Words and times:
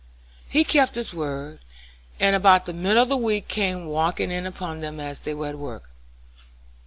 He 0.49 0.63
kept 0.63 0.95
his 0.95 1.13
word, 1.13 1.59
and 2.19 2.35
about 2.35 2.65
the 2.65 2.73
middle 2.73 3.03
of 3.03 3.09
the 3.09 3.15
week 3.15 3.47
came 3.47 3.85
walking 3.85 4.31
in 4.31 4.47
upon 4.47 4.79
them 4.81 4.99
as 4.99 5.19
they 5.19 5.35
were 5.35 5.49
at 5.49 5.59
work. 5.59 5.91